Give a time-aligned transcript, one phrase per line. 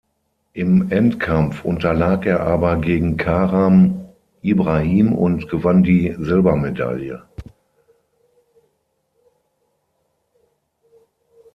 [0.53, 4.09] Im Endkampf unterlag er aber gegen Karam
[4.41, 7.21] Ibrahim und gewann die Silbermedaille.